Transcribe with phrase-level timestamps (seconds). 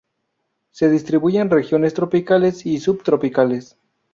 [0.71, 3.77] Se distribuye en regiones tropicales y sub-tropicales.